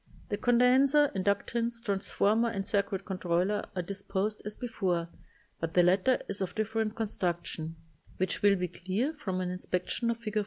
The 0.29 0.37
condenser, 0.37 1.11
inductance, 1.15 1.79
trans 1.85 2.09
former 2.09 2.49
and 2.49 2.65
circuit 2.67 3.05
controller 3.05 3.65
are 3.75 3.83
disposed 3.83 4.41
as 4.47 4.55
before, 4.55 5.09
but 5.59 5.75
the 5.75 5.83
latter 5.83 6.19
is 6.27 6.41
of 6.41 6.55
different 6.55 6.95
con 6.95 7.05
struction, 7.05 7.75
which 8.17 8.41
will 8.41 8.55
be 8.55 8.67
clear 8.69 9.13
from 9.13 9.41
an 9.41 9.51
inspection 9.51 10.09
of 10.09 10.17
Fig. 10.17 10.37